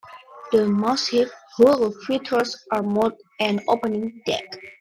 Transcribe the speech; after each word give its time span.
The 0.51 0.65
massive 0.67 1.29
hull 1.55 1.91
features 1.91 2.65
armored 2.71 3.13
and 3.39 3.61
opening 3.67 4.23
deck. 4.25 4.47